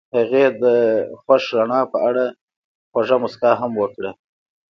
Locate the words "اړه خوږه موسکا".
2.07-3.51